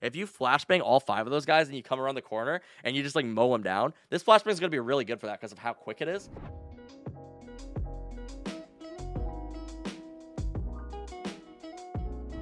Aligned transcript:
If 0.00 0.16
you 0.16 0.26
flashbang 0.26 0.80
all 0.80 1.00
five 1.00 1.26
of 1.26 1.30
those 1.30 1.46
guys 1.46 1.68
and 1.68 1.76
you 1.76 1.82
come 1.82 2.00
around 2.00 2.14
the 2.14 2.22
corner 2.22 2.60
and 2.84 2.96
you 2.96 3.02
just 3.02 3.16
like 3.16 3.26
mow 3.26 3.52
them 3.52 3.62
down, 3.62 3.94
this 4.10 4.22
flashbang 4.22 4.50
is 4.50 4.60
going 4.60 4.70
to 4.70 4.74
be 4.74 4.80
really 4.80 5.04
good 5.04 5.20
for 5.20 5.26
that 5.26 5.40
because 5.40 5.52
of 5.52 5.58
how 5.58 5.72
quick 5.72 6.00
it 6.00 6.08
is. 6.08 6.28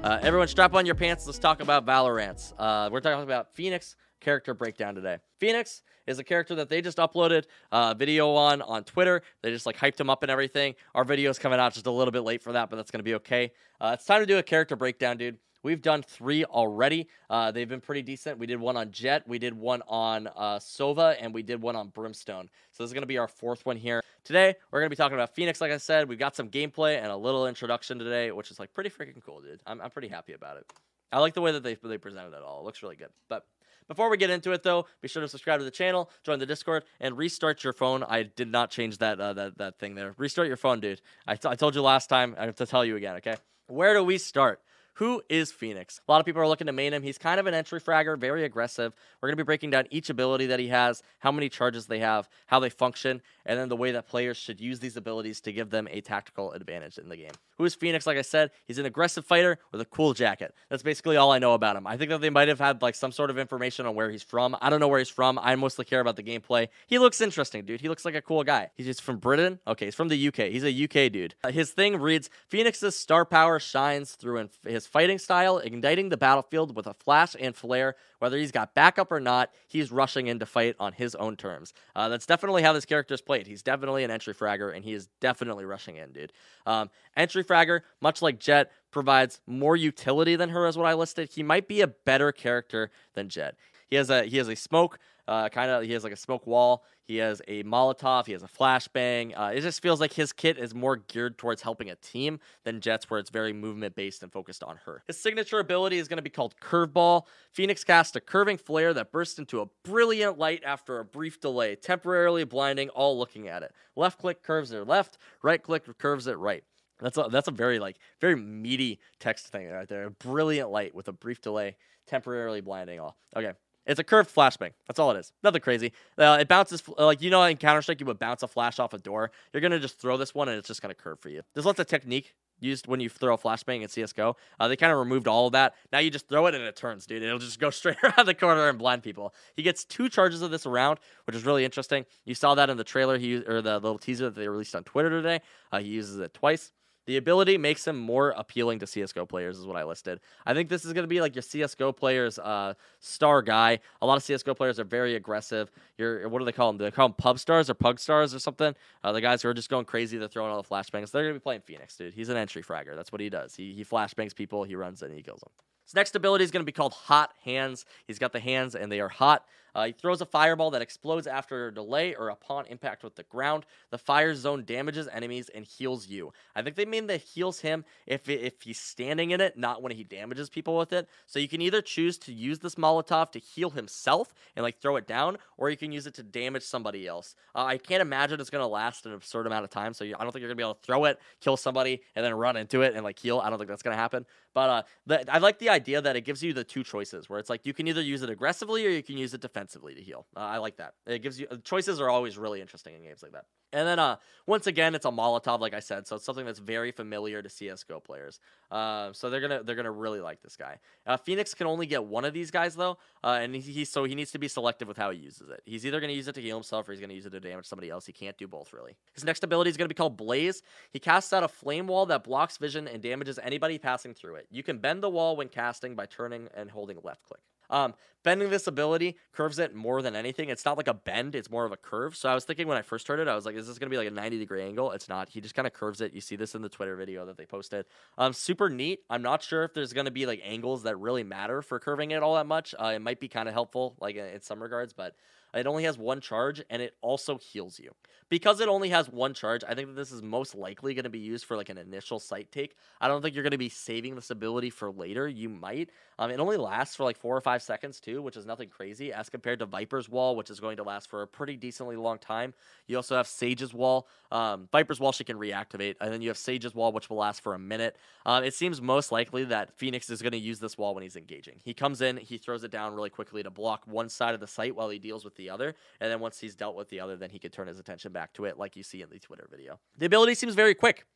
Uh, 0.02 0.18
everyone, 0.20 0.46
strap 0.46 0.74
on 0.74 0.84
your 0.84 0.94
pants. 0.94 1.24
Let's 1.24 1.38
talk 1.38 1.62
about 1.62 1.86
Valorant. 1.86 2.52
Uh, 2.58 2.90
we're 2.92 3.00
talking 3.00 3.22
about 3.22 3.54
Phoenix 3.54 3.96
character 4.20 4.52
breakdown 4.52 4.94
today. 4.94 5.16
Phoenix 5.38 5.82
is 6.06 6.18
a 6.18 6.24
character 6.24 6.54
that 6.56 6.68
they 6.68 6.82
just 6.82 6.98
uploaded 6.98 7.44
a 7.72 7.94
video 7.94 8.34
on 8.34 8.60
on 8.60 8.84
Twitter. 8.84 9.22
They 9.42 9.50
just 9.50 9.64
like 9.64 9.78
hyped 9.78 9.98
him 9.98 10.10
up 10.10 10.22
and 10.22 10.30
everything. 10.30 10.74
Our 10.94 11.04
video 11.04 11.30
is 11.30 11.38
coming 11.38 11.58
out 11.58 11.72
just 11.72 11.86
a 11.86 11.90
little 11.90 12.12
bit 12.12 12.20
late 12.20 12.42
for 12.42 12.52
that, 12.52 12.68
but 12.68 12.76
that's 12.76 12.90
gonna 12.90 13.02
be 13.02 13.14
okay. 13.14 13.52
Uh, 13.80 13.92
it's 13.94 14.04
time 14.04 14.20
to 14.20 14.26
do 14.26 14.36
a 14.36 14.42
character 14.42 14.76
breakdown, 14.76 15.16
dude. 15.16 15.38
We've 15.64 15.80
done 15.82 16.02
three 16.02 16.44
already. 16.44 17.08
Uh, 17.28 17.50
they've 17.50 17.68
been 17.68 17.80
pretty 17.80 18.02
decent. 18.02 18.38
We 18.38 18.46
did 18.46 18.60
one 18.60 18.76
on 18.76 18.92
Jett, 18.92 19.26
we 19.26 19.38
did 19.38 19.54
one 19.54 19.82
on 19.88 20.28
uh, 20.28 20.58
Sova, 20.58 21.16
and 21.18 21.32
we 21.32 21.42
did 21.42 21.60
one 21.60 21.74
on 21.74 21.88
Brimstone. 21.88 22.50
So 22.70 22.84
this 22.84 22.90
is 22.90 22.92
going 22.92 23.02
to 23.02 23.08
be 23.08 23.18
our 23.18 23.26
fourth 23.26 23.64
one 23.64 23.78
here. 23.78 24.02
Today, 24.24 24.54
we're 24.70 24.80
going 24.80 24.90
to 24.90 24.94
be 24.94 24.96
talking 24.96 25.16
about 25.16 25.34
Phoenix, 25.34 25.60
like 25.60 25.72
I 25.72 25.78
said. 25.78 26.08
We've 26.08 26.18
got 26.18 26.36
some 26.36 26.50
gameplay 26.50 26.98
and 26.98 27.06
a 27.06 27.16
little 27.16 27.46
introduction 27.46 27.98
today, 27.98 28.30
which 28.30 28.50
is 28.50 28.58
like 28.58 28.74
pretty 28.74 28.90
freaking 28.90 29.22
cool, 29.24 29.40
dude. 29.40 29.60
I'm, 29.66 29.80
I'm 29.80 29.90
pretty 29.90 30.08
happy 30.08 30.34
about 30.34 30.58
it. 30.58 30.70
I 31.10 31.18
like 31.20 31.32
the 31.32 31.40
way 31.40 31.52
that 31.52 31.62
they, 31.62 31.76
they 31.82 31.98
presented 31.98 32.36
it 32.36 32.42
all. 32.42 32.60
It 32.60 32.64
looks 32.64 32.82
really 32.82 32.96
good. 32.96 33.10
But 33.30 33.46
before 33.88 34.10
we 34.10 34.18
get 34.18 34.30
into 34.30 34.52
it, 34.52 34.62
though, 34.62 34.86
be 35.00 35.08
sure 35.08 35.22
to 35.22 35.28
subscribe 35.28 35.60
to 35.60 35.64
the 35.64 35.70
channel, 35.70 36.10
join 36.24 36.38
the 36.38 36.46
Discord, 36.46 36.84
and 37.00 37.16
restart 37.16 37.64
your 37.64 37.72
phone. 37.72 38.02
I 38.02 38.24
did 38.24 38.48
not 38.48 38.70
change 38.70 38.98
that 38.98 39.20
uh, 39.20 39.32
that 39.34 39.58
that 39.58 39.78
thing 39.78 39.94
there. 39.94 40.14
Restart 40.18 40.48
your 40.48 40.56
phone, 40.56 40.80
dude. 40.80 41.00
I, 41.26 41.36
t- 41.36 41.48
I 41.48 41.54
told 41.54 41.74
you 41.74 41.82
last 41.82 42.08
time. 42.08 42.34
I 42.38 42.46
have 42.46 42.56
to 42.56 42.66
tell 42.66 42.84
you 42.84 42.96
again. 42.96 43.16
Okay. 43.16 43.36
Where 43.66 43.94
do 43.94 44.04
we 44.04 44.18
start? 44.18 44.60
Who 44.98 45.22
is 45.28 45.50
Phoenix? 45.50 46.00
A 46.06 46.12
lot 46.12 46.20
of 46.20 46.26
people 46.26 46.40
are 46.40 46.46
looking 46.46 46.68
to 46.68 46.72
main 46.72 46.92
him. 46.92 47.02
He's 47.02 47.18
kind 47.18 47.40
of 47.40 47.46
an 47.48 47.54
entry 47.54 47.80
fragger, 47.80 48.16
very 48.16 48.44
aggressive. 48.44 48.94
We're 49.20 49.28
going 49.28 49.36
to 49.36 49.42
be 49.42 49.46
breaking 49.46 49.70
down 49.70 49.86
each 49.90 50.08
ability 50.08 50.46
that 50.46 50.60
he 50.60 50.68
has, 50.68 51.02
how 51.18 51.32
many 51.32 51.48
charges 51.48 51.86
they 51.86 51.98
have, 51.98 52.28
how 52.46 52.60
they 52.60 52.70
function, 52.70 53.20
and 53.44 53.58
then 53.58 53.68
the 53.68 53.76
way 53.76 53.90
that 53.90 54.06
players 54.06 54.36
should 54.36 54.60
use 54.60 54.78
these 54.78 54.96
abilities 54.96 55.40
to 55.42 55.52
give 55.52 55.70
them 55.70 55.88
a 55.90 56.00
tactical 56.00 56.52
advantage 56.52 56.96
in 56.96 57.08
the 57.08 57.16
game. 57.16 57.32
Who 57.58 57.64
is 57.64 57.74
Phoenix? 57.74 58.06
Like 58.06 58.18
I 58.18 58.22
said, 58.22 58.50
he's 58.66 58.78
an 58.78 58.86
aggressive 58.86 59.24
fighter 59.26 59.58
with 59.72 59.80
a 59.80 59.84
cool 59.84 60.14
jacket. 60.14 60.54
That's 60.68 60.82
basically 60.82 61.16
all 61.16 61.32
I 61.32 61.38
know 61.38 61.54
about 61.54 61.76
him. 61.76 61.86
I 61.86 61.96
think 61.96 62.10
that 62.10 62.20
they 62.20 62.30
might 62.30 62.48
have 62.48 62.58
had 62.60 62.82
like 62.82 62.94
some 62.94 63.12
sort 63.12 63.30
of 63.30 63.38
information 63.38 63.86
on 63.86 63.94
where 63.94 64.10
he's 64.10 64.22
from. 64.22 64.56
I 64.60 64.70
don't 64.70 64.80
know 64.80 64.88
where 64.88 64.98
he's 64.98 65.08
from. 65.08 65.38
I 65.40 65.54
mostly 65.56 65.84
care 65.84 66.00
about 66.00 66.16
the 66.16 66.22
gameplay. 66.22 66.68
He 66.86 66.98
looks 66.98 67.20
interesting, 67.20 67.64
dude. 67.64 67.80
He 67.80 67.88
looks 67.88 68.04
like 68.04 68.14
a 68.14 68.22
cool 68.22 68.44
guy. 68.44 68.70
He's 68.76 68.86
just 68.86 69.02
from 69.02 69.18
Britain. 69.18 69.58
Okay, 69.66 69.86
he's 69.86 69.94
from 69.94 70.08
the 70.08 70.28
UK. 70.28 70.50
He's 70.52 70.64
a 70.64 70.84
UK 70.84 71.12
dude. 71.12 71.34
Uh, 71.42 71.50
his 71.50 71.70
thing 71.70 71.96
reads 72.00 72.30
Phoenix's 72.48 72.96
star 72.96 73.24
power 73.24 73.58
shines 73.58 74.12
through 74.12 74.38
in 74.38 74.50
his 74.64 74.83
fighting 74.86 75.18
style, 75.18 75.58
igniting 75.58 76.08
the 76.08 76.16
battlefield 76.16 76.76
with 76.76 76.86
a 76.86 76.94
flash 76.94 77.36
and 77.38 77.54
flare. 77.54 77.96
Whether 78.18 78.38
he's 78.38 78.52
got 78.52 78.74
backup 78.74 79.12
or 79.12 79.20
not, 79.20 79.50
he's 79.66 79.92
rushing 79.92 80.26
in 80.26 80.38
to 80.38 80.46
fight 80.46 80.76
on 80.80 80.92
his 80.92 81.14
own 81.14 81.36
terms. 81.36 81.74
Uh, 81.94 82.08
that's 82.08 82.26
definitely 82.26 82.62
how 82.62 82.72
this 82.72 82.84
character 82.84 83.14
is 83.14 83.20
played. 83.20 83.46
He's 83.46 83.62
definitely 83.62 84.04
an 84.04 84.10
entry 84.10 84.34
fragger, 84.34 84.74
and 84.74 84.84
he 84.84 84.94
is 84.94 85.08
definitely 85.20 85.64
rushing 85.64 85.96
in, 85.96 86.12
dude. 86.12 86.32
Um, 86.66 86.90
entry 87.16 87.44
fragger, 87.44 87.80
much 88.00 88.22
like 88.22 88.38
Jett, 88.38 88.70
provides 88.90 89.40
more 89.46 89.76
utility 89.76 90.36
than 90.36 90.50
her, 90.50 90.66
as 90.66 90.76
what 90.76 90.86
I 90.86 90.94
listed. 90.94 91.30
He 91.32 91.42
might 91.42 91.68
be 91.68 91.80
a 91.80 91.88
better 91.88 92.32
character 92.32 92.90
than 93.14 93.28
Jett. 93.28 93.56
He 93.86 93.96
has 93.96 94.10
a 94.10 94.24
he 94.24 94.38
has 94.38 94.48
a 94.48 94.56
smoke, 94.56 94.98
uh, 95.28 95.48
kind 95.50 95.70
of 95.70 95.82
he 95.84 95.92
has 95.92 96.04
like 96.04 96.12
a 96.12 96.16
smoke 96.16 96.46
wall. 96.46 96.84
He 97.06 97.16
has 97.18 97.42
a 97.46 97.62
Molotov. 97.64 98.26
He 98.26 98.32
has 98.32 98.42
a 98.42 98.48
flashbang. 98.48 99.38
Uh, 99.38 99.52
it 99.54 99.60
just 99.60 99.82
feels 99.82 100.00
like 100.00 100.14
his 100.14 100.32
kit 100.32 100.56
is 100.56 100.74
more 100.74 100.96
geared 100.96 101.36
towards 101.36 101.62
helping 101.62 101.90
a 101.90 101.96
team 101.96 102.40
than 102.64 102.80
Jett's, 102.80 103.10
where 103.10 103.20
it's 103.20 103.30
very 103.30 103.52
movement 103.52 103.94
based 103.94 104.22
and 104.22 104.32
focused 104.32 104.62
on 104.62 104.78
her. 104.86 105.02
His 105.06 105.18
signature 105.18 105.58
ability 105.58 105.98
is 105.98 106.08
going 106.08 106.16
to 106.16 106.22
be 106.22 106.30
called 106.30 106.54
Curveball. 106.60 107.26
Phoenix 107.52 107.84
casts 107.84 108.16
a 108.16 108.20
curving 108.20 108.56
flare 108.56 108.94
that 108.94 109.12
bursts 109.12 109.38
into 109.38 109.60
a 109.60 109.66
brilliant 109.82 110.38
light 110.38 110.62
after 110.64 110.98
a 110.98 111.04
brief 111.04 111.40
delay, 111.40 111.76
temporarily 111.76 112.44
blinding 112.44 112.88
all 112.90 113.18
looking 113.18 113.48
at 113.48 113.62
it. 113.62 113.72
Left 113.96 114.18
click 114.18 114.42
curves 114.42 114.72
it 114.72 114.86
left, 114.86 115.18
right 115.42 115.62
click 115.62 115.84
curves 115.98 116.26
it 116.26 116.38
right. 116.38 116.64
That's 117.00 117.18
a 117.18 117.28
that's 117.30 117.48
a 117.48 117.52
very 117.52 117.78
like 117.78 117.98
very 118.20 118.36
meaty 118.36 119.00
text 119.18 119.48
thing 119.48 119.68
right 119.68 119.88
there. 119.88 120.04
A 120.04 120.10
brilliant 120.10 120.70
light 120.70 120.94
with 120.94 121.08
a 121.08 121.12
brief 121.12 121.40
delay, 121.40 121.76
temporarily 122.06 122.60
blinding 122.60 123.00
all. 123.00 123.16
Okay. 123.36 123.52
It's 123.86 124.00
a 124.00 124.04
curved 124.04 124.34
flashbang. 124.34 124.70
That's 124.86 124.98
all 124.98 125.10
it 125.10 125.18
is. 125.18 125.32
Nothing 125.42 125.60
crazy. 125.60 125.92
Uh, 126.16 126.38
it 126.40 126.48
bounces 126.48 126.82
like 126.98 127.20
you 127.20 127.30
know 127.30 127.42
in 127.42 127.56
Counter 127.56 127.82
Strike 127.82 128.00
you 128.00 128.06
would 128.06 128.18
bounce 128.18 128.42
a 128.42 128.48
flash 128.48 128.78
off 128.78 128.94
a 128.94 128.98
door. 128.98 129.30
You're 129.52 129.60
gonna 129.60 129.80
just 129.80 130.00
throw 130.00 130.16
this 130.16 130.34
one 130.34 130.48
and 130.48 130.58
it's 130.58 130.68
just 130.68 130.82
gonna 130.82 130.94
curve 130.94 131.20
for 131.20 131.28
you. 131.28 131.42
There's 131.52 131.66
lots 131.66 131.80
of 131.80 131.86
technique 131.86 132.34
used 132.60 132.86
when 132.86 133.00
you 133.00 133.08
throw 133.08 133.34
a 133.34 133.38
flashbang 133.38 133.82
in 133.82 133.88
CS:GO. 133.88 134.36
Uh, 134.58 134.68
they 134.68 134.76
kind 134.76 134.92
of 134.92 134.98
removed 134.98 135.28
all 135.28 135.46
of 135.46 135.52
that. 135.52 135.74
Now 135.92 135.98
you 135.98 136.10
just 136.10 136.28
throw 136.28 136.46
it 136.46 136.54
and 136.54 136.64
it 136.64 136.76
turns, 136.76 137.06
dude. 137.06 137.22
It'll 137.22 137.38
just 137.38 137.58
go 137.60 137.70
straight 137.70 137.96
around 138.02 138.26
the 138.26 138.34
corner 138.34 138.68
and 138.68 138.78
blind 138.78 139.02
people. 139.02 139.34
He 139.56 139.62
gets 139.62 139.84
two 139.84 140.08
charges 140.08 140.42
of 140.42 140.50
this 140.50 140.66
around, 140.66 140.98
which 141.26 141.36
is 141.36 141.44
really 141.44 141.64
interesting. 141.64 142.06
You 142.24 142.34
saw 142.34 142.54
that 142.54 142.70
in 142.70 142.76
the 142.76 142.84
trailer 142.84 143.18
he 143.18 143.36
or 143.36 143.60
the 143.60 143.74
little 143.74 143.98
teaser 143.98 144.24
that 144.24 144.34
they 144.34 144.48
released 144.48 144.74
on 144.74 144.84
Twitter 144.84 145.10
today. 145.10 145.40
Uh, 145.70 145.80
he 145.80 145.88
uses 145.88 146.18
it 146.18 146.32
twice. 146.32 146.72
The 147.06 147.16
ability 147.16 147.58
makes 147.58 147.86
him 147.86 147.98
more 147.98 148.30
appealing 148.30 148.78
to 148.80 148.86
CSGO 148.86 149.28
players, 149.28 149.58
is 149.58 149.66
what 149.66 149.76
I 149.76 149.84
listed. 149.84 150.20
I 150.46 150.54
think 150.54 150.68
this 150.68 150.84
is 150.84 150.92
going 150.92 151.04
to 151.04 151.08
be 151.08 151.20
like 151.20 151.34
your 151.34 151.42
CSGO 151.42 151.94
players' 151.94 152.38
uh, 152.38 152.74
star 153.00 153.42
guy. 153.42 153.80
A 154.00 154.06
lot 154.06 154.16
of 154.16 154.22
CSGO 154.22 154.56
players 154.56 154.80
are 154.80 154.84
very 154.84 155.14
aggressive. 155.14 155.70
You're, 155.98 156.28
what 156.28 156.38
do 156.38 156.44
they 156.44 156.52
call 156.52 156.70
them? 156.70 156.78
Do 156.78 156.84
they 156.84 156.90
call 156.90 157.08
them 157.08 157.16
pub 157.18 157.38
stars 157.38 157.68
or 157.68 157.74
pug 157.74 158.00
stars 158.00 158.34
or 158.34 158.38
something? 158.38 158.74
Uh, 159.02 159.12
the 159.12 159.20
guys 159.20 159.42
who 159.42 159.48
are 159.48 159.54
just 159.54 159.68
going 159.68 159.84
crazy, 159.84 160.16
they're 160.16 160.28
throwing 160.28 160.50
all 160.50 160.62
the 160.62 160.68
flashbangs. 160.68 161.10
They're 161.10 161.24
going 161.24 161.34
to 161.34 161.40
be 161.40 161.42
playing 161.42 161.62
Phoenix, 161.62 161.96
dude. 161.96 162.14
He's 162.14 162.28
an 162.30 162.36
entry 162.36 162.62
fragger. 162.62 162.96
That's 162.96 163.12
what 163.12 163.20
he 163.20 163.28
does. 163.28 163.54
He, 163.54 163.72
he 163.74 163.84
flashbangs 163.84 164.34
people, 164.34 164.64
he 164.64 164.74
runs 164.74 165.02
and 165.02 165.14
he 165.14 165.22
kills 165.22 165.40
them. 165.40 165.50
His 165.84 165.94
next 165.94 166.16
ability 166.16 166.44
is 166.44 166.50
going 166.50 166.62
to 166.62 166.66
be 166.66 166.72
called 166.72 166.94
Hot 166.94 167.32
Hands. 167.44 167.84
He's 168.06 168.18
got 168.18 168.32
the 168.32 168.40
hands, 168.40 168.74
and 168.74 168.90
they 168.90 169.00
are 169.00 169.08
hot. 169.08 169.44
Uh, 169.74 169.86
he 169.86 169.92
throws 169.92 170.20
a 170.20 170.26
fireball 170.26 170.70
that 170.70 170.82
explodes 170.82 171.26
after 171.26 171.68
a 171.68 171.74
delay 171.74 172.14
or 172.14 172.28
upon 172.28 172.66
impact 172.66 173.02
with 173.02 173.16
the 173.16 173.24
ground. 173.24 173.66
The 173.90 173.98
fire 173.98 174.34
zone 174.34 174.64
damages 174.64 175.08
enemies 175.08 175.50
and 175.52 175.64
heals 175.64 176.08
you. 176.08 176.32
I 176.54 176.62
think 176.62 176.76
they 176.76 176.84
mean 176.84 177.08
that 177.08 177.20
heals 177.20 177.60
him 177.60 177.84
if 178.06 178.28
if 178.28 178.62
he's 178.62 178.78
standing 178.78 179.32
in 179.32 179.40
it, 179.40 179.58
not 179.58 179.82
when 179.82 179.92
he 179.92 180.04
damages 180.04 180.48
people 180.48 180.76
with 180.76 180.92
it. 180.92 181.08
So 181.26 181.38
you 181.38 181.48
can 181.48 181.60
either 181.60 181.82
choose 181.82 182.18
to 182.18 182.32
use 182.32 182.60
this 182.60 182.76
Molotov 182.76 183.32
to 183.32 183.38
heal 183.38 183.70
himself 183.70 184.32
and 184.54 184.62
like 184.62 184.78
throw 184.80 184.96
it 184.96 185.06
down, 185.08 185.38
or 185.56 185.70
you 185.70 185.76
can 185.76 185.90
use 185.90 186.06
it 186.06 186.14
to 186.14 186.22
damage 186.22 186.62
somebody 186.62 187.06
else. 187.06 187.34
Uh, 187.54 187.64
I 187.64 187.78
can't 187.78 188.02
imagine 188.02 188.40
it's 188.40 188.50
gonna 188.50 188.68
last 188.68 189.06
an 189.06 189.12
absurd 189.12 189.46
amount 189.46 189.64
of 189.64 189.70
time. 189.70 189.92
So 189.92 190.04
you, 190.04 190.14
I 190.18 190.22
don't 190.22 190.32
think 190.32 190.42
you're 190.42 190.50
gonna 190.50 190.56
be 190.56 190.62
able 190.62 190.74
to 190.74 190.82
throw 190.82 191.04
it, 191.06 191.18
kill 191.40 191.56
somebody, 191.56 192.02
and 192.14 192.24
then 192.24 192.34
run 192.34 192.56
into 192.56 192.82
it 192.82 192.94
and 192.94 193.02
like 193.02 193.18
heal. 193.18 193.40
I 193.40 193.50
don't 193.50 193.58
think 193.58 193.68
that's 193.68 193.82
gonna 193.82 193.96
happen. 193.96 194.24
But 194.52 194.70
uh, 194.70 194.82
the, 195.06 195.34
I 195.34 195.38
like 195.38 195.58
the 195.58 195.70
idea 195.70 196.00
that 196.00 196.14
it 196.14 196.20
gives 196.20 196.42
you 196.44 196.52
the 196.52 196.62
two 196.62 196.84
choices, 196.84 197.28
where 197.28 197.40
it's 197.40 197.50
like 197.50 197.66
you 197.66 197.74
can 197.74 197.88
either 197.88 198.00
use 198.00 198.22
it 198.22 198.30
aggressively 198.30 198.86
or 198.86 198.90
you 198.90 199.02
can 199.02 199.18
use 199.18 199.34
it 199.34 199.40
defensively 199.40 199.63
to 199.68 200.00
heal. 200.00 200.26
Uh, 200.36 200.40
I 200.40 200.58
like 200.58 200.76
that. 200.76 200.94
It 201.06 201.22
gives 201.22 201.38
you 201.38 201.46
choices 201.64 202.00
are 202.00 202.10
always 202.10 202.36
really 202.38 202.60
interesting 202.60 202.94
in 202.94 203.02
games 203.02 203.22
like 203.22 203.32
that. 203.32 203.46
And 203.74 203.88
then 203.88 203.98
uh, 203.98 204.16
once 204.46 204.68
again, 204.68 204.94
it's 204.94 205.04
a 205.04 205.10
Molotov, 205.10 205.58
like 205.58 205.74
I 205.74 205.80
said, 205.80 206.06
so 206.06 206.14
it's 206.14 206.24
something 206.24 206.46
that's 206.46 206.60
very 206.60 206.92
familiar 206.92 207.42
to 207.42 207.48
CS:GO 207.48 207.98
players. 207.98 208.38
Uh, 208.70 209.12
so 209.12 209.28
they're 209.28 209.40
gonna 209.40 209.64
they're 209.64 209.74
gonna 209.74 209.90
really 209.90 210.20
like 210.20 210.40
this 210.42 210.56
guy. 210.56 210.78
Uh, 211.06 211.16
Phoenix 211.16 211.54
can 211.54 211.66
only 211.66 211.86
get 211.86 212.04
one 212.04 212.24
of 212.24 212.32
these 212.32 212.52
guys 212.52 212.76
though, 212.76 212.98
uh, 213.24 213.38
and 213.42 213.54
he, 213.54 213.60
he 213.60 213.84
so 213.84 214.04
he 214.04 214.14
needs 214.14 214.30
to 214.30 214.38
be 214.38 214.46
selective 214.46 214.86
with 214.86 214.96
how 214.96 215.10
he 215.10 215.18
uses 215.18 215.50
it. 215.50 215.60
He's 215.66 215.84
either 215.84 216.00
gonna 216.00 216.12
use 216.12 216.28
it 216.28 216.36
to 216.36 216.40
heal 216.40 216.56
himself 216.56 216.88
or 216.88 216.92
he's 216.92 217.00
gonna 217.00 217.14
use 217.14 217.26
it 217.26 217.30
to 217.30 217.40
damage 217.40 217.66
somebody 217.66 217.90
else. 217.90 218.06
He 218.06 218.12
can't 218.12 218.38
do 218.38 218.46
both 218.46 218.72
really. 218.72 218.96
His 219.12 219.24
next 219.24 219.42
ability 219.42 219.70
is 219.70 219.76
gonna 219.76 219.88
be 219.88 219.94
called 219.94 220.16
Blaze. 220.16 220.62
He 220.92 221.00
casts 221.00 221.32
out 221.32 221.42
a 221.42 221.48
flame 221.48 221.88
wall 221.88 222.06
that 222.06 222.22
blocks 222.22 222.56
vision 222.58 222.86
and 222.86 223.02
damages 223.02 223.40
anybody 223.42 223.78
passing 223.78 224.14
through 224.14 224.36
it. 224.36 224.46
You 224.52 224.62
can 224.62 224.78
bend 224.78 225.02
the 225.02 225.10
wall 225.10 225.34
when 225.34 225.48
casting 225.48 225.96
by 225.96 226.06
turning 226.06 226.48
and 226.54 226.70
holding 226.70 226.98
left 227.02 227.24
click. 227.24 227.40
Um, 227.70 227.94
bending 228.24 228.50
this 228.50 228.66
ability 228.66 229.16
curves 229.32 229.58
it 229.58 229.74
more 229.74 230.02
than 230.02 230.16
anything. 230.16 230.48
It's 230.48 230.64
not 230.64 230.76
like 230.76 230.88
a 230.88 230.94
bend, 230.94 231.34
it's 231.34 231.50
more 231.50 231.64
of 231.64 231.72
a 231.72 231.76
curve. 231.76 232.16
So 232.16 232.28
I 232.28 232.34
was 232.34 232.44
thinking 232.44 232.66
when 232.66 232.78
I 232.78 232.82
first 232.82 233.06
heard 233.06 233.20
it, 233.20 233.28
I 233.28 233.34
was 233.34 233.46
like, 233.46 233.54
is 233.54 233.66
this 233.68 233.78
going 233.78 233.88
to 233.88 233.90
be 233.90 233.98
like 233.98 234.08
a 234.08 234.10
90 234.10 234.38
degree 234.38 234.62
angle? 234.62 234.90
It's 234.92 235.08
not. 235.08 235.28
He 235.28 235.40
just 235.40 235.54
kind 235.54 235.66
of 235.66 235.72
curves 235.72 236.00
it. 236.00 236.12
You 236.12 236.20
see 236.20 236.34
this 236.34 236.54
in 236.54 236.62
the 236.62 236.68
Twitter 236.68 236.96
video 236.96 237.26
that 237.26 237.36
they 237.36 237.46
posted. 237.46 237.84
Um, 238.18 238.32
super 238.32 238.68
neat. 238.68 239.00
I'm 239.08 239.22
not 239.22 239.42
sure 239.42 239.62
if 239.62 239.74
there's 239.74 239.92
going 239.92 240.06
to 240.06 240.10
be 240.10 240.26
like 240.26 240.40
angles 240.42 240.82
that 240.84 240.96
really 240.96 241.22
matter 241.22 241.62
for 241.62 241.78
curving 241.78 242.10
it 242.10 242.22
all 242.22 242.34
that 242.34 242.46
much. 242.46 242.74
Uh, 242.80 242.92
it 242.94 243.00
might 243.00 243.20
be 243.20 243.28
kind 243.28 243.48
of 243.48 243.54
helpful, 243.54 243.94
like 244.00 244.16
in 244.16 244.40
some 244.40 244.62
regards, 244.62 244.92
but 244.92 245.14
it 245.54 245.66
only 245.66 245.84
has 245.84 245.98
one 245.98 246.20
charge 246.20 246.62
and 246.70 246.82
it 246.82 246.94
also 247.00 247.38
heals 247.38 247.78
you. 247.78 247.94
Because 248.30 248.60
it 248.60 248.68
only 248.68 248.88
has 248.88 249.08
one 249.08 249.34
charge, 249.34 249.62
I 249.68 249.74
think 249.74 249.88
that 249.88 249.96
this 249.96 250.10
is 250.10 250.22
most 250.22 250.54
likely 250.54 250.94
going 250.94 251.04
to 251.04 251.10
be 251.10 251.18
used 251.18 251.44
for 251.44 251.56
like 251.56 251.68
an 251.68 251.78
initial 251.78 252.18
site 252.18 252.50
take. 252.50 252.74
I 253.00 253.06
don't 253.06 253.22
think 253.22 253.34
you're 253.34 253.44
going 253.44 253.52
to 253.52 253.58
be 253.58 253.68
saving 253.68 254.14
this 254.14 254.30
ability 254.30 254.70
for 254.70 254.90
later. 254.90 255.28
You 255.28 255.48
might. 255.48 255.90
Um, 256.18 256.30
it 256.30 256.40
only 256.40 256.56
lasts 256.56 256.96
for 256.96 257.04
like 257.04 257.18
four 257.18 257.36
or 257.36 257.40
five 257.40 257.62
seconds 257.62 258.00
too, 258.00 258.22
which 258.22 258.36
is 258.36 258.46
nothing 258.46 258.70
crazy 258.70 259.12
as 259.12 259.28
compared 259.28 259.58
to 259.58 259.66
Viper's 259.66 260.08
Wall, 260.08 260.36
which 260.36 260.50
is 260.50 260.58
going 260.58 260.78
to 260.78 260.82
last 260.82 261.10
for 261.10 261.22
a 261.22 261.26
pretty 261.26 261.56
decently 261.56 261.96
long 261.96 262.18
time. 262.18 262.54
You 262.86 262.96
also 262.96 263.16
have 263.16 263.26
Sage's 263.26 263.74
Wall. 263.74 264.08
Um, 264.32 264.68
Viper's 264.72 265.00
Wall 265.00 265.12
she 265.12 265.24
can 265.24 265.38
reactivate, 265.38 265.96
and 266.00 266.12
then 266.12 266.22
you 266.22 266.28
have 266.28 266.38
Sage's 266.38 266.74
Wall, 266.74 266.92
which 266.92 267.10
will 267.10 267.18
last 267.18 267.42
for 267.42 267.54
a 267.54 267.58
minute. 267.58 267.96
Um, 268.26 268.42
it 268.42 268.54
seems 268.54 268.80
most 268.80 269.12
likely 269.12 269.44
that 269.44 269.76
Phoenix 269.76 270.08
is 270.08 270.22
going 270.22 270.32
to 270.32 270.38
use 270.38 270.58
this 270.58 270.78
wall 270.78 270.94
when 270.94 271.02
he's 271.02 271.16
engaging. 271.16 271.60
He 271.62 271.74
comes 271.74 272.00
in, 272.00 272.16
he 272.16 272.38
throws 272.38 272.64
it 272.64 272.70
down 272.70 272.94
really 272.94 273.10
quickly 273.10 273.42
to 273.42 273.50
block 273.50 273.82
one 273.86 274.08
side 274.08 274.34
of 274.34 274.40
the 274.40 274.46
site 274.46 274.74
while 274.74 274.88
he 274.88 274.98
deals 274.98 275.24
with 275.24 275.36
the 275.36 275.43
other, 275.50 275.74
and 276.00 276.10
then 276.10 276.20
once 276.20 276.38
he's 276.38 276.54
dealt 276.54 276.76
with 276.76 276.88
the 276.88 277.00
other, 277.00 277.16
then 277.16 277.30
he 277.30 277.38
could 277.38 277.52
turn 277.52 277.68
his 277.68 277.78
attention 277.78 278.12
back 278.12 278.32
to 278.34 278.44
it, 278.44 278.58
like 278.58 278.76
you 278.76 278.82
see 278.82 279.02
in 279.02 279.10
the 279.10 279.18
Twitter 279.18 279.48
video. 279.50 279.78
The 279.98 280.06
ability 280.06 280.34
seems 280.34 280.54
very 280.54 280.74
quick. 280.74 281.06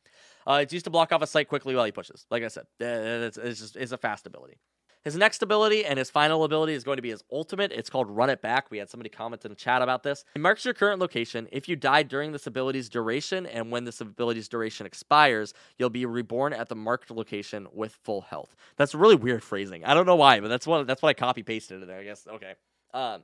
Uh, 0.47 0.59
it's 0.61 0.73
used 0.73 0.85
to 0.85 0.91
block 0.91 1.11
off 1.11 1.21
a 1.21 1.27
site 1.27 1.47
quickly 1.47 1.75
while 1.75 1.85
he 1.85 1.91
pushes. 1.91 2.25
Like 2.29 2.43
I 2.43 2.47
said, 2.47 2.63
uh, 2.81 3.25
it's, 3.25 3.37
it's 3.37 3.59
just 3.59 3.75
it's 3.75 3.91
a 3.91 3.97
fast 3.97 4.25
ability. 4.27 4.57
His 5.03 5.15
next 5.15 5.41
ability 5.41 5.85
and 5.85 5.97
his 5.97 6.09
final 6.09 6.43
ability 6.43 6.73
is 6.73 6.83
going 6.83 6.97
to 6.97 7.01
be 7.01 7.09
his 7.09 7.23
ultimate. 7.31 7.71
It's 7.71 7.89
called 7.89 8.09
Run 8.09 8.29
It 8.29 8.41
Back. 8.41 8.69
We 8.69 8.79
had 8.79 8.89
somebody 8.89 9.09
comment 9.09 9.45
in 9.45 9.49
the 9.49 9.55
chat 9.55 9.81
about 9.81 10.03
this. 10.03 10.25
It 10.35 10.41
marks 10.41 10.65
your 10.65 10.73
current 10.73 10.99
location. 10.99 11.47
If 11.53 11.69
you 11.69 11.77
die 11.77 12.03
during 12.03 12.33
this 12.33 12.47
ability's 12.47 12.89
duration 12.89 13.45
and 13.45 13.71
when 13.71 13.85
this 13.85 14.01
ability's 14.01 14.49
duration 14.49 14.85
expires, 14.85 15.53
you'll 15.77 15.89
be 15.89 16.05
reborn 16.05 16.51
at 16.51 16.67
the 16.67 16.75
marked 16.75 17.11
location 17.11 17.67
with 17.71 17.97
full 18.03 18.21
health. 18.21 18.55
That's 18.75 18.93
really 18.93 19.15
weird 19.15 19.41
phrasing. 19.41 19.85
I 19.85 19.93
don't 19.93 20.05
know 20.05 20.17
why, 20.17 20.41
but 20.41 20.49
that's 20.49 20.67
what 20.67 20.85
that's 20.85 21.01
what 21.01 21.09
I 21.09 21.13
copy 21.13 21.43
pasted 21.43 21.81
in 21.81 21.87
there. 21.87 21.99
I 21.99 22.03
guess 22.03 22.27
okay. 22.27 22.55
Um, 22.93 23.21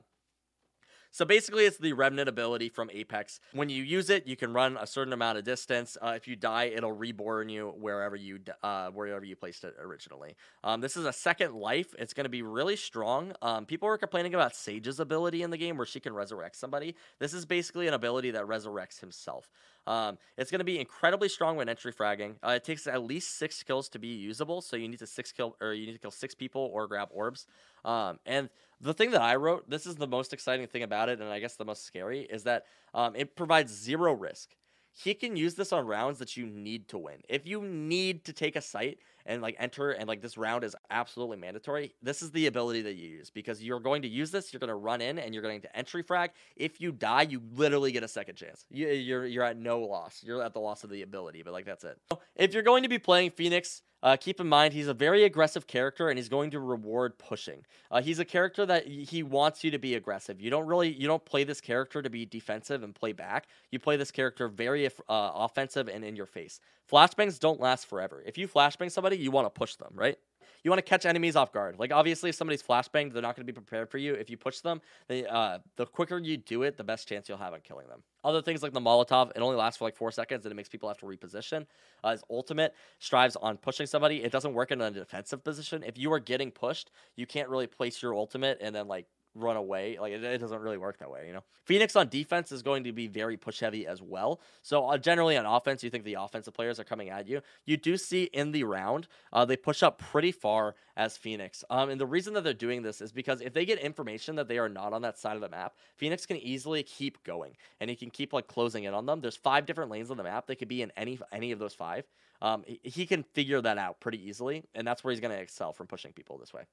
so 1.16 1.24
basically, 1.24 1.64
it's 1.64 1.78
the 1.78 1.94
Revenant 1.94 2.28
ability 2.28 2.68
from 2.68 2.90
Apex. 2.92 3.40
When 3.54 3.70
you 3.70 3.82
use 3.82 4.10
it, 4.10 4.26
you 4.26 4.36
can 4.36 4.52
run 4.52 4.76
a 4.78 4.86
certain 4.86 5.14
amount 5.14 5.38
of 5.38 5.44
distance. 5.44 5.96
Uh, 6.02 6.12
if 6.14 6.28
you 6.28 6.36
die, 6.36 6.64
it'll 6.64 6.92
reborn 6.92 7.48
you 7.48 7.72
wherever 7.80 8.14
you 8.14 8.38
uh, 8.62 8.90
wherever 8.90 9.24
you 9.24 9.34
placed 9.34 9.64
it 9.64 9.74
originally. 9.80 10.36
Um, 10.62 10.82
this 10.82 10.94
is 10.94 11.06
a 11.06 11.14
second 11.14 11.54
life. 11.54 11.94
It's 11.98 12.12
going 12.12 12.26
to 12.26 12.28
be 12.28 12.42
really 12.42 12.76
strong. 12.76 13.32
Um, 13.40 13.64
people 13.64 13.88
were 13.88 13.96
complaining 13.96 14.34
about 14.34 14.54
Sage's 14.54 15.00
ability 15.00 15.42
in 15.42 15.48
the 15.48 15.56
game 15.56 15.78
where 15.78 15.86
she 15.86 16.00
can 16.00 16.12
resurrect 16.12 16.54
somebody. 16.54 16.94
This 17.18 17.32
is 17.32 17.46
basically 17.46 17.88
an 17.88 17.94
ability 17.94 18.32
that 18.32 18.44
resurrects 18.44 19.00
himself. 19.00 19.48
Um, 19.86 20.18
it's 20.36 20.50
going 20.50 20.58
to 20.58 20.64
be 20.64 20.80
incredibly 20.80 21.28
strong 21.28 21.56
when 21.56 21.68
entry 21.68 21.92
fragging. 21.92 22.34
Uh, 22.42 22.50
it 22.50 22.64
takes 22.64 22.86
at 22.86 23.04
least 23.04 23.38
six 23.38 23.62
kills 23.62 23.88
to 23.90 23.98
be 23.98 24.08
usable, 24.08 24.60
so 24.60 24.76
you 24.76 24.88
need 24.88 24.98
to 24.98 25.06
six 25.06 25.32
kill 25.32 25.56
or 25.60 25.72
you 25.72 25.86
need 25.86 25.92
to 25.92 25.98
kill 25.98 26.10
six 26.10 26.34
people 26.34 26.70
or 26.74 26.86
grab 26.88 27.08
orbs. 27.12 27.46
Um, 27.86 28.18
and 28.26 28.50
the 28.80 28.92
thing 28.92 29.12
that 29.12 29.22
I 29.22 29.36
wrote, 29.36 29.70
this 29.70 29.86
is 29.86 29.96
the 29.96 30.06
most 30.06 30.34
exciting 30.34 30.66
thing 30.66 30.82
about 30.82 31.08
it, 31.08 31.20
and 31.20 31.30
I 31.30 31.38
guess 31.38 31.56
the 31.56 31.64
most 31.64 31.86
scary, 31.86 32.22
is 32.22 32.42
that 32.42 32.64
um, 32.92 33.16
it 33.16 33.36
provides 33.36 33.72
zero 33.72 34.12
risk. 34.12 34.50
He 34.92 35.14
can 35.14 35.36
use 35.36 35.54
this 35.54 35.72
on 35.72 35.86
rounds 35.86 36.18
that 36.18 36.36
you 36.36 36.46
need 36.46 36.88
to 36.88 36.98
win. 36.98 37.22
If 37.28 37.46
you 37.46 37.62
need 37.62 38.24
to 38.24 38.32
take 38.32 38.56
a 38.56 38.60
site, 38.60 38.98
and 39.26 39.42
like 39.42 39.56
enter 39.58 39.90
and 39.90 40.08
like 40.08 40.22
this 40.22 40.38
round 40.38 40.64
is 40.64 40.74
absolutely 40.90 41.36
mandatory, 41.36 41.92
this 42.02 42.22
is 42.22 42.30
the 42.30 42.46
ability 42.46 42.82
that 42.82 42.94
you 42.94 43.08
use 43.08 43.30
because 43.30 43.62
you're 43.62 43.80
going 43.80 44.02
to 44.02 44.08
use 44.08 44.30
this. 44.30 44.52
You're 44.52 44.60
going 44.60 44.68
to 44.68 44.74
run 44.74 45.00
in 45.00 45.18
and 45.18 45.34
you're 45.34 45.42
going 45.42 45.60
to 45.60 45.76
entry 45.76 46.02
frag. 46.02 46.30
If 46.56 46.80
you 46.80 46.92
die, 46.92 47.22
you 47.22 47.42
literally 47.54 47.92
get 47.92 48.02
a 48.02 48.08
second 48.08 48.36
chance. 48.36 48.64
You, 48.70 48.88
you're 48.88 49.26
you're 49.26 49.44
at 49.44 49.58
no 49.58 49.80
loss. 49.80 50.22
You're 50.24 50.42
at 50.42 50.54
the 50.54 50.60
loss 50.60 50.84
of 50.84 50.90
the 50.90 51.02
ability, 51.02 51.42
but 51.42 51.52
like 51.52 51.66
that's 51.66 51.84
it. 51.84 51.98
If 52.34 52.54
you're 52.54 52.62
going 52.62 52.82
to 52.84 52.88
be 52.88 52.98
playing 52.98 53.30
Phoenix, 53.30 53.82
uh, 54.02 54.16
keep 54.16 54.40
in 54.40 54.46
mind 54.46 54.72
he's 54.72 54.88
a 54.88 54.94
very 54.94 55.24
aggressive 55.24 55.66
character 55.66 56.08
and 56.08 56.18
he's 56.18 56.28
going 56.28 56.50
to 56.50 56.60
reward 56.60 57.18
pushing. 57.18 57.64
Uh, 57.90 58.00
he's 58.02 58.18
a 58.18 58.24
character 58.24 58.66
that 58.66 58.86
he 58.86 59.22
wants 59.22 59.64
you 59.64 59.70
to 59.70 59.78
be 59.78 59.94
aggressive. 59.94 60.40
You 60.40 60.50
don't 60.50 60.66
really 60.66 60.92
you 60.92 61.06
don't 61.08 61.24
play 61.24 61.44
this 61.44 61.60
character 61.60 62.02
to 62.02 62.10
be 62.10 62.26
defensive 62.26 62.82
and 62.82 62.94
play 62.94 63.12
back. 63.12 63.46
You 63.70 63.78
play 63.78 63.96
this 63.96 64.10
character 64.10 64.48
very 64.48 64.86
uh, 64.86 64.90
offensive 65.08 65.88
and 65.88 66.04
in 66.04 66.14
your 66.14 66.26
face. 66.26 66.60
Flashbangs 66.90 67.40
don't 67.40 67.58
last 67.58 67.86
forever. 67.86 68.22
If 68.24 68.38
you 68.38 68.46
flashbang 68.46 68.92
somebody, 68.92 69.15
you 69.18 69.30
want 69.30 69.46
to 69.46 69.50
push 69.50 69.76
them, 69.76 69.92
right? 69.94 70.16
You 70.62 70.70
want 70.70 70.84
to 70.84 70.90
catch 70.90 71.06
enemies 71.06 71.36
off 71.36 71.52
guard. 71.52 71.78
Like 71.78 71.92
obviously, 71.92 72.30
if 72.30 72.36
somebody's 72.36 72.62
flashbanged, 72.62 73.12
they're 73.12 73.22
not 73.22 73.36
going 73.36 73.46
to 73.46 73.52
be 73.52 73.54
prepared 73.54 73.88
for 73.88 73.98
you. 73.98 74.14
If 74.14 74.28
you 74.28 74.36
push 74.36 74.58
them, 74.60 74.80
they, 75.06 75.24
uh, 75.24 75.58
the 75.76 75.86
quicker 75.86 76.18
you 76.18 76.36
do 76.38 76.64
it, 76.64 76.76
the 76.76 76.82
best 76.82 77.08
chance 77.08 77.28
you'll 77.28 77.38
have 77.38 77.52
on 77.52 77.60
killing 77.60 77.86
them. 77.86 78.02
Other 78.24 78.42
things 78.42 78.64
like 78.64 78.72
the 78.72 78.80
Molotov, 78.80 79.30
it 79.36 79.38
only 79.38 79.54
lasts 79.54 79.78
for 79.78 79.84
like 79.84 79.94
four 79.94 80.10
seconds, 80.10 80.44
and 80.44 80.50
it 80.50 80.56
makes 80.56 80.68
people 80.68 80.88
have 80.88 80.98
to 80.98 81.06
reposition. 81.06 81.66
Uh, 82.02 82.10
his 82.10 82.24
ultimate 82.30 82.74
strives 82.98 83.36
on 83.36 83.58
pushing 83.58 83.86
somebody. 83.86 84.24
It 84.24 84.32
doesn't 84.32 84.54
work 84.54 84.72
in 84.72 84.80
a 84.80 84.90
defensive 84.90 85.44
position. 85.44 85.84
If 85.84 85.98
you 85.98 86.12
are 86.12 86.18
getting 86.18 86.50
pushed, 86.50 86.90
you 87.14 87.26
can't 87.26 87.48
really 87.48 87.68
place 87.68 88.02
your 88.02 88.14
ultimate 88.14 88.58
and 88.60 88.74
then 88.74 88.88
like 88.88 89.06
run 89.36 89.56
away. 89.56 89.98
Like 90.00 90.12
it, 90.12 90.24
it, 90.24 90.38
doesn't 90.38 90.60
really 90.60 90.78
work 90.78 90.98
that 90.98 91.10
way, 91.10 91.26
you 91.26 91.32
know. 91.32 91.42
Phoenix 91.64 91.96
on 91.96 92.08
defense 92.08 92.52
is 92.52 92.62
going 92.62 92.84
to 92.84 92.92
be 92.92 93.06
very 93.06 93.36
push 93.36 93.60
heavy 93.60 93.86
as 93.86 94.00
well. 94.00 94.40
So 94.62 94.86
uh, 94.86 94.98
generally 94.98 95.36
on 95.36 95.46
offense, 95.46 95.82
you 95.84 95.90
think 95.90 96.04
the 96.04 96.14
offensive 96.14 96.54
players 96.54 96.80
are 96.80 96.84
coming 96.84 97.10
at 97.10 97.28
you. 97.28 97.40
You 97.64 97.76
do 97.76 97.96
see 97.96 98.24
in 98.24 98.52
the 98.52 98.64
round, 98.64 99.08
uh, 99.32 99.44
they 99.44 99.56
push 99.56 99.82
up 99.82 99.98
pretty 99.98 100.32
far 100.32 100.74
as 100.96 101.16
Phoenix. 101.16 101.64
Um, 101.70 101.90
and 101.90 102.00
the 102.00 102.06
reason 102.06 102.34
that 102.34 102.44
they're 102.44 102.54
doing 102.54 102.82
this 102.82 103.00
is 103.00 103.12
because 103.12 103.40
if 103.40 103.52
they 103.52 103.64
get 103.64 103.78
information 103.78 104.36
that 104.36 104.48
they 104.48 104.58
are 104.58 104.68
not 104.68 104.92
on 104.92 105.02
that 105.02 105.18
side 105.18 105.36
of 105.36 105.42
the 105.42 105.48
map, 105.48 105.74
Phoenix 105.96 106.26
can 106.26 106.36
easily 106.38 106.82
keep 106.82 107.22
going 107.24 107.56
and 107.80 107.90
he 107.90 107.96
can 107.96 108.10
keep 108.10 108.32
like 108.32 108.46
closing 108.46 108.84
in 108.84 108.94
on 108.94 109.06
them. 109.06 109.20
There's 109.20 109.36
five 109.36 109.66
different 109.66 109.90
lanes 109.90 110.10
on 110.10 110.16
the 110.16 110.24
map. 110.24 110.46
They 110.46 110.56
could 110.56 110.68
be 110.68 110.82
in 110.82 110.92
any 110.96 111.18
any 111.32 111.52
of 111.52 111.58
those 111.58 111.74
five. 111.74 112.04
Um, 112.42 112.64
he, 112.66 112.80
he 112.82 113.06
can 113.06 113.22
figure 113.22 113.60
that 113.60 113.78
out 113.78 114.00
pretty 114.00 114.28
easily, 114.28 114.64
and 114.74 114.86
that's 114.86 115.02
where 115.02 115.12
he's 115.12 115.20
going 115.20 115.34
to 115.34 115.40
excel 115.40 115.72
from 115.72 115.86
pushing 115.86 116.12
people 116.12 116.38
this 116.38 116.52
way 116.52 116.66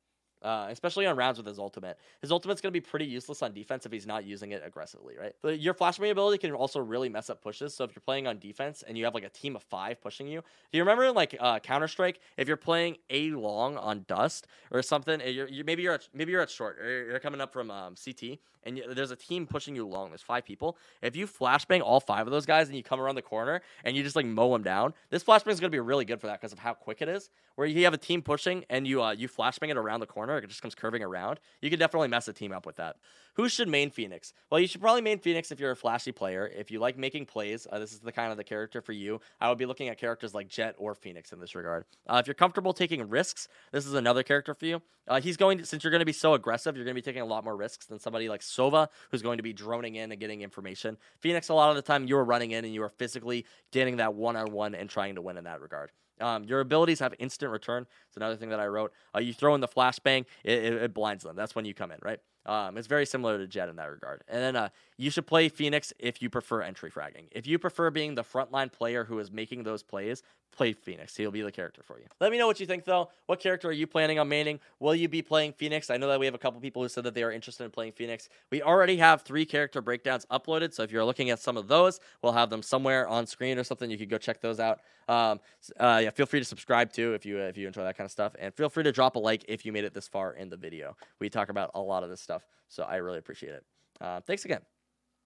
uh, 0.43 0.67
especially 0.69 1.05
on 1.05 1.15
rounds 1.15 1.37
with 1.37 1.47
his 1.47 1.59
ultimate. 1.59 1.97
His 2.21 2.31
ultimate's 2.31 2.61
going 2.61 2.71
to 2.71 2.79
be 2.79 2.81
pretty 2.81 3.05
useless 3.05 3.41
on 3.41 3.53
defense 3.53 3.85
if 3.85 3.91
he's 3.91 4.05
not 4.05 4.25
using 4.25 4.51
it 4.51 4.61
aggressively, 4.65 5.15
right? 5.19 5.33
Your 5.59 5.73
flashbang 5.73 6.11
ability 6.11 6.39
can 6.39 6.51
also 6.51 6.79
really 6.79 7.09
mess 7.09 7.29
up 7.29 7.41
pushes. 7.41 7.73
So 7.73 7.83
if 7.83 7.95
you're 7.95 8.03
playing 8.05 8.27
on 8.27 8.39
defense 8.39 8.83
and 8.87 8.97
you 8.97 9.05
have 9.05 9.13
like 9.13 9.23
a 9.23 9.29
team 9.29 9.55
of 9.55 9.63
five 9.63 10.01
pushing 10.01 10.27
you, 10.27 10.41
do 10.71 10.77
you 10.77 10.83
remember 10.83 11.11
like 11.11 11.35
uh, 11.39 11.59
Counter 11.59 11.87
Strike? 11.87 12.19
If 12.37 12.47
you're 12.47 12.57
playing 12.57 12.97
a 13.09 13.31
long 13.31 13.77
on 13.77 14.05
Dust 14.07 14.47
or 14.71 14.81
something, 14.81 15.21
you're, 15.25 15.47
you're, 15.47 15.65
maybe 15.65 15.83
you're 15.83 15.93
at, 15.93 16.07
maybe 16.13 16.31
you're 16.31 16.41
at 16.41 16.49
short. 16.49 16.79
Or 16.79 17.05
you're 17.05 17.19
coming 17.19 17.41
up 17.41 17.53
from 17.53 17.71
um, 17.71 17.95
CT 17.95 18.39
and 18.65 18.77
you, 18.77 18.93
there's 18.93 19.11
a 19.11 19.15
team 19.15 19.45
pushing 19.45 19.75
you 19.75 19.85
long. 19.85 20.09
There's 20.09 20.21
five 20.21 20.45
people. 20.45 20.77
If 21.01 21.15
you 21.15 21.27
flashbang 21.27 21.81
all 21.81 21.99
five 21.99 22.27
of 22.27 22.31
those 22.31 22.45
guys 22.45 22.67
and 22.67 22.77
you 22.77 22.83
come 22.83 22.99
around 22.99 23.15
the 23.15 23.21
corner 23.21 23.61
and 23.83 23.95
you 23.95 24.03
just 24.03 24.15
like 24.15 24.25
mow 24.25 24.51
them 24.51 24.63
down, 24.63 24.93
this 25.09 25.23
flashbang 25.23 25.51
is 25.51 25.59
going 25.59 25.71
to 25.71 25.75
be 25.75 25.79
really 25.79 26.05
good 26.05 26.19
for 26.19 26.27
that 26.27 26.39
because 26.39 26.53
of 26.53 26.59
how 26.59 26.73
quick 26.73 27.01
it 27.01 27.09
is. 27.09 27.29
Where 27.55 27.67
you 27.67 27.83
have 27.83 27.93
a 27.93 27.97
team 27.97 28.21
pushing 28.21 28.65
and 28.69 28.87
you 28.87 29.03
uh, 29.03 29.11
you 29.11 29.27
flashbang 29.29 29.69
it 29.69 29.77
around 29.77 29.99
the 29.99 30.07
corner, 30.07 30.32
it 30.37 30.47
just 30.47 30.61
comes 30.61 30.75
curving 30.75 31.03
around. 31.03 31.39
You 31.61 31.69
can 31.69 31.79
definitely 31.79 32.07
mess 32.07 32.27
a 32.27 32.33
team 32.33 32.51
up 32.51 32.65
with 32.65 32.77
that. 32.77 32.97
Who 33.35 33.49
should 33.49 33.67
main 33.67 33.89
Phoenix? 33.89 34.33
Well, 34.49 34.59
you 34.59 34.67
should 34.67 34.81
probably 34.81 35.01
main 35.01 35.17
Phoenix 35.17 35.51
if 35.51 35.59
you're 35.59 35.71
a 35.71 35.75
flashy 35.75 36.11
player. 36.11 36.49
If 36.55 36.69
you 36.69 36.79
like 36.79 36.97
making 36.97 37.25
plays, 37.25 37.65
uh, 37.71 37.79
this 37.79 37.91
is 37.91 37.99
the 37.99 38.11
kind 38.11 38.31
of 38.31 38.37
the 38.37 38.43
character 38.43 38.81
for 38.81 38.91
you. 38.91 39.21
I 39.41 39.49
would 39.49 39.57
be 39.57 39.65
looking 39.65 39.89
at 39.89 39.97
characters 39.97 40.35
like 40.35 40.47
Jett 40.47 40.75
or 40.77 40.93
Phoenix 40.93 41.33
in 41.33 41.39
this 41.39 41.55
regard. 41.55 41.85
Uh, 42.07 42.17
if 42.21 42.27
you're 42.27 42.35
comfortable 42.35 42.73
taking 42.73 43.09
risks, 43.09 43.47
this 43.71 43.87
is 43.87 43.95
another 43.95 44.21
character 44.21 44.53
for 44.53 44.65
you. 44.65 44.81
Uh, 45.07 45.19
he's 45.19 45.35
going 45.35 45.57
to, 45.57 45.65
since 45.65 45.83
you're 45.83 45.91
going 45.91 45.99
to 45.99 46.05
be 46.05 46.13
so 46.13 46.35
aggressive, 46.35 46.75
you're 46.75 46.85
going 46.85 46.95
to 46.95 47.01
be 47.01 47.05
taking 47.05 47.23
a 47.23 47.25
lot 47.25 47.43
more 47.43 47.57
risks 47.57 47.87
than 47.87 47.99
somebody 47.99 48.29
like 48.29 48.41
Sova, 48.41 48.87
who's 49.09 49.23
going 49.23 49.37
to 49.37 49.43
be 49.43 49.51
droning 49.51 49.95
in 49.95 50.11
and 50.11 50.19
getting 50.19 50.41
information. 50.41 50.97
Phoenix, 51.19 51.49
a 51.49 51.53
lot 51.53 51.71
of 51.71 51.75
the 51.75 51.81
time, 51.81 52.07
you 52.07 52.17
are 52.17 52.23
running 52.23 52.51
in 52.51 52.63
and 52.65 52.73
you 52.73 52.83
are 52.83 52.89
physically 52.89 53.45
getting 53.71 53.97
that 53.97 54.13
one 54.13 54.35
on 54.35 54.51
one 54.51 54.75
and 54.75 54.89
trying 54.89 55.15
to 55.15 55.21
win 55.21 55.37
in 55.37 55.43
that 55.45 55.59
regard. 55.59 55.91
Um, 56.23 56.45
your 56.45 56.61
abilities 56.61 56.99
have 56.99 57.13
instant 57.19 57.51
return. 57.51 57.85
It's 58.07 58.15
another 58.15 58.37
thing 58.37 58.49
that 58.49 58.59
I 58.59 58.67
wrote. 58.67 58.93
Uh, 59.13 59.19
you 59.19 59.33
throw 59.33 59.55
in 59.55 59.61
the 59.61 59.67
flashbang, 59.67 60.25
it, 60.45 60.63
it, 60.63 60.73
it, 60.73 60.93
blinds 60.93 61.23
them. 61.23 61.35
That's 61.35 61.53
when 61.53 61.65
you 61.65 61.73
come 61.73 61.91
in, 61.91 61.97
right? 62.01 62.19
Um, 62.45 62.77
it's 62.77 62.87
very 62.87 63.05
similar 63.05 63.37
to 63.37 63.47
Jett 63.47 63.69
in 63.69 63.75
that 63.77 63.89
regard. 63.89 64.23
And 64.27 64.41
then 64.41 64.55
uh, 64.55 64.69
you 64.97 65.09
should 65.09 65.25
play 65.25 65.49
Phoenix 65.49 65.93
if 65.99 66.21
you 66.21 66.29
prefer 66.29 66.61
entry 66.61 66.91
fragging. 66.91 67.25
If 67.31 67.47
you 67.47 67.57
prefer 67.57 67.89
being 67.89 68.15
the 68.15 68.23
frontline 68.23 68.71
player 68.71 69.05
who 69.05 69.19
is 69.19 69.31
making 69.31 69.63
those 69.63 69.83
plays, 69.83 70.23
play 70.55 70.73
Phoenix. 70.73 71.15
He'll 71.15 71.31
be 71.31 71.41
the 71.41 71.51
character 71.51 71.81
for 71.83 71.97
you. 71.97 72.05
Let 72.19 72.31
me 72.31 72.37
know 72.37 72.47
what 72.47 72.59
you 72.59 72.65
think, 72.65 72.85
though. 72.85 73.09
What 73.25 73.39
character 73.39 73.67
are 73.69 73.73
you 73.73 73.87
planning 73.87 74.19
on 74.19 74.29
maining? 74.29 74.59
Will 74.79 74.95
you 74.95 75.07
be 75.07 75.21
playing 75.21 75.53
Phoenix? 75.53 75.89
I 75.89 75.97
know 75.97 76.07
that 76.07 76.19
we 76.19 76.25
have 76.25 76.35
a 76.35 76.39
couple 76.39 76.59
people 76.61 76.81
who 76.81 76.89
said 76.89 77.03
that 77.05 77.15
they 77.15 77.23
are 77.23 77.31
interested 77.31 77.63
in 77.63 77.71
playing 77.71 77.93
Phoenix. 77.93 78.29
We 78.51 78.61
already 78.61 78.97
have 78.97 79.23
three 79.23 79.45
character 79.45 79.81
breakdowns 79.81 80.25
uploaded, 80.31 80.73
so 80.73 80.83
if 80.83 80.91
you're 80.91 81.05
looking 81.05 81.29
at 81.29 81.39
some 81.39 81.57
of 81.57 81.67
those, 81.67 81.99
we'll 82.21 82.33
have 82.33 82.49
them 82.49 82.61
somewhere 82.61 83.07
on 83.07 83.25
screen 83.25 83.57
or 83.57 83.63
something. 83.63 83.89
You 83.89 83.97
could 83.97 84.09
go 84.09 84.17
check 84.17 84.41
those 84.41 84.59
out. 84.59 84.81
Um, 85.07 85.39
uh, 85.79 86.01
yeah, 86.03 86.09
feel 86.11 86.25
free 86.25 86.39
to 86.39 86.45
subscribe 86.45 86.93
too 86.93 87.13
if 87.13 87.25
you 87.25 87.37
if 87.39 87.57
you 87.57 87.67
enjoy 87.67 87.83
that 87.83 87.97
kind 87.97 88.05
of 88.05 88.11
stuff, 88.11 88.35
and 88.39 88.53
feel 88.53 88.69
free 88.69 88.83
to 88.83 88.91
drop 88.91 89.15
a 89.15 89.19
like 89.19 89.43
if 89.47 89.65
you 89.65 89.73
made 89.73 89.83
it 89.83 89.93
this 89.93 90.07
far 90.07 90.33
in 90.33 90.49
the 90.49 90.55
video. 90.55 90.95
We 91.19 91.29
talk 91.29 91.49
about 91.49 91.71
a 91.73 91.81
lot 91.81 92.03
of 92.03 92.09
this 92.09 92.21
stuff, 92.33 92.47
so 92.67 92.83
I 92.83 92.97
really 92.97 93.19
appreciate 93.19 93.53
it. 93.53 93.63
Uh, 94.01 94.21
thanks 94.21 94.45
again. 94.45 94.61